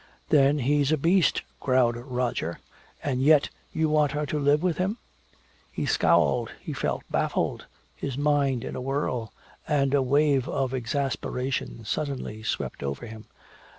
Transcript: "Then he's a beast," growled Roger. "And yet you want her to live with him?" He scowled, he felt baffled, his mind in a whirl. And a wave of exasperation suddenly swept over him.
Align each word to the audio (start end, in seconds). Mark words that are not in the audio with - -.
"Then 0.29 0.57
he's 0.57 0.91
a 0.91 0.97
beast," 0.97 1.43
growled 1.59 1.95
Roger. 1.95 2.59
"And 3.03 3.21
yet 3.21 3.51
you 3.71 3.87
want 3.87 4.13
her 4.13 4.25
to 4.25 4.39
live 4.39 4.63
with 4.63 4.79
him?" 4.79 4.97
He 5.71 5.85
scowled, 5.85 6.49
he 6.59 6.73
felt 6.73 7.03
baffled, 7.11 7.67
his 7.95 8.17
mind 8.17 8.63
in 8.63 8.75
a 8.75 8.81
whirl. 8.81 9.31
And 9.67 9.93
a 9.93 10.01
wave 10.01 10.49
of 10.49 10.73
exasperation 10.73 11.85
suddenly 11.85 12.41
swept 12.41 12.81
over 12.81 13.05
him. 13.05 13.25